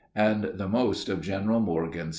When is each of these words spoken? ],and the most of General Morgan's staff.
],and 0.15 0.43
the 0.55 0.67
most 0.67 1.09
of 1.09 1.21
General 1.21 1.59
Morgan's 1.59 2.01
staff. 2.09 2.09